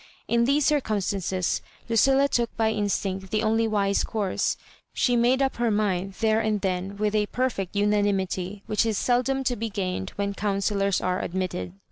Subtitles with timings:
[0.27, 4.57] In these circum stances Lucilla took by instmct the only wise course:
[4.95, 9.43] she made up her mind there and then with a perfect unanimity which is seldom
[9.43, 11.73] to be gained when counsellors are admitted.